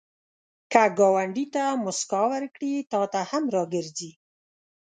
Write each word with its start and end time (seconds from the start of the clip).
که 0.71 0.83
ګاونډي 0.97 1.45
ته 1.53 1.63
مسکا 1.83 2.21
ورکړې، 2.31 2.73
تا 2.91 3.01
ته 3.13 3.19
هم 3.29 3.43
راګرځي 3.55 4.11